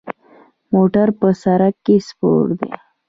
[0.03, 0.03] د
[0.73, 2.71] موټر په سر کې سپور دی.